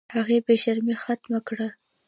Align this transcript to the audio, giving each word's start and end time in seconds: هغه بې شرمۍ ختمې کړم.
هغه 0.15 0.35
بې 0.45 0.55
شرمۍ 0.63 0.95
ختمې 1.03 1.39
کړم. 1.47 1.71